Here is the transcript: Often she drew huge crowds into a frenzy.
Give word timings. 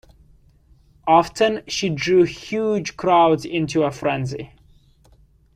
Often 1.05 1.61
she 1.67 1.89
drew 1.89 2.23
huge 2.23 2.97
crowds 2.97 3.45
into 3.45 3.83
a 3.83 3.91
frenzy. 3.91 4.51